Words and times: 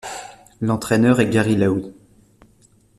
L'entraîneur 0.61 1.19
est 1.19 1.29
Gary 1.29 1.55
Lowe. 1.55 1.93